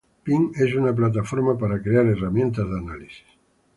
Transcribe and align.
Pin 0.27 0.51
es 0.55 0.73
una 0.73 0.95
plataforma 0.95 1.55
para 1.59 1.79
crear 1.79 2.07
herramientas 2.07 2.67
de 2.67 2.75
análisis. 2.79 3.25